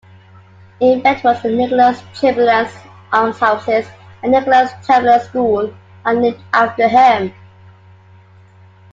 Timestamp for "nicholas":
1.51-2.01, 4.31-4.71